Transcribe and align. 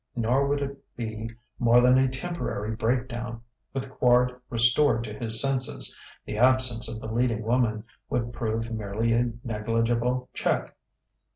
Nor 0.15 0.47
would 0.47 0.63
it 0.63 0.83
be 0.97 1.29
more 1.59 1.79
than 1.79 1.99
a 1.99 2.09
temporary 2.09 2.75
break 2.75 3.07
down; 3.07 3.43
with 3.71 3.87
Quard 3.91 4.35
restored 4.49 5.03
to 5.03 5.13
his 5.13 5.39
senses, 5.39 5.95
the 6.25 6.39
absence 6.39 6.89
of 6.89 6.99
the 6.99 7.13
leading 7.13 7.43
woman 7.43 7.83
would 8.09 8.33
prove 8.33 8.71
merely 8.71 9.13
a 9.13 9.31
negligible 9.43 10.27
check. 10.33 10.75